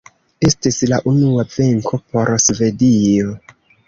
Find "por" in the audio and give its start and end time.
2.13-2.31